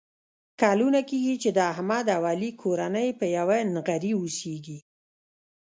[0.61, 4.79] کلونه کېږي چې د احمد او علي کورنۍ په یوه نغري اوسېږي.